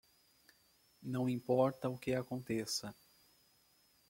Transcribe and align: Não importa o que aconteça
Não 1.03 1.29
importa 1.29 1.87
o 1.87 1.95
que 1.95 2.15
aconteça 2.15 2.91